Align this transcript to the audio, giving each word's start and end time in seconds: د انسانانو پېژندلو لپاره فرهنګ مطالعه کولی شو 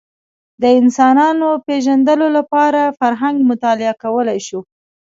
د 0.61 0.63
انسانانو 0.79 1.49
پېژندلو 1.65 2.27
لپاره 2.37 2.81
فرهنګ 2.99 3.37
مطالعه 3.51 3.93
کولی 4.03 4.39
شو 4.47 4.59